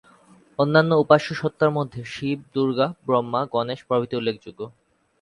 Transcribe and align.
অন্যান্য 0.59 0.91
উপাস্য 0.95 1.27
সত্তার 1.41 1.71
মধ্যে 1.77 2.01
শিব, 2.05 2.39
দুর্গা, 2.53 2.87
ব্রহ্মা, 3.05 3.41
গণেশ 3.53 3.79
প্রভৃতি 3.87 4.15
উল্লেখযোগ্য। 4.17 4.61